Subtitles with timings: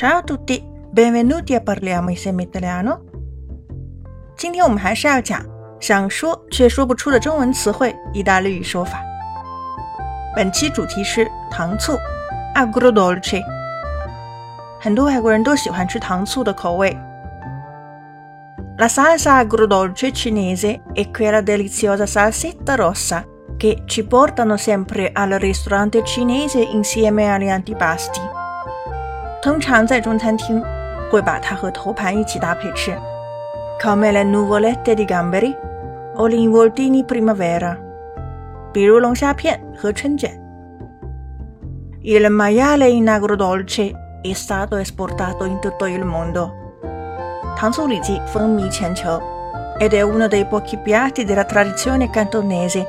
[0.00, 3.00] Ciao a tutti, benvenuti a Parliamo insieme italiano。
[4.36, 5.44] 今天我们还是要讲
[5.80, 9.02] 想说却说不出的中文词汇意大利语说法。
[10.34, 11.96] 本期主题是糖醋
[12.54, 13.42] （agrodolce）。
[14.78, 16.96] 很多外国人都喜欢吃糖醋的口味。
[18.78, 23.24] La salsa agrodolce cinese è quella deliziosa salsetta rossa
[23.56, 28.39] che ci portano sempre al ristorante cinese insieme agli antipasti。
[29.42, 30.62] 通常在中餐厅
[31.10, 32.96] 会把它和头盘一起搭配吃，
[33.80, 35.54] come le nuvolette di gamberi
[36.16, 37.76] o gli involtini primavera，
[38.72, 40.30] 比如龙虾片和春卷。
[42.02, 43.92] Il maiale in agrodolce
[44.22, 46.50] è stato esportato in tutto il mondo。
[47.56, 49.20] 糖醋里脊风靡全球，
[49.78, 52.86] ed è uno dei pochi piatti della tradizione cantonese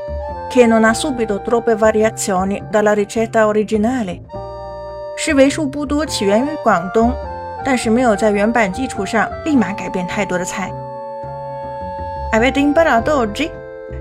[0.50, 4.24] che non ha subito troppe variazioni dalla ricetta originale。
[5.25, 7.13] 是为数不多起源于广东，
[7.65, 10.69] 但是没有在原版基础上立马改变太多的菜。
[12.33, 13.49] Avete imparato oggi？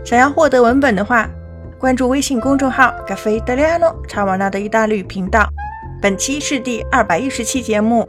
[0.04, 1.30] 想要获得文本的话，
[1.78, 5.48] 关注微信公众号“咖啡意大利诺”查瓦纳的意大利语频道。
[6.02, 8.04] 本期是第二百一十期节目，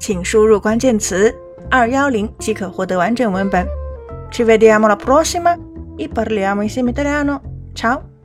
[0.00, 1.32] 请输入关键词
[1.70, 3.64] “二幺零”即可获得完整文本。
[4.32, 5.56] Ci vediamo la prossima
[5.98, 7.38] I parliamo insieme italiano.。
[7.76, 8.15] Ciao。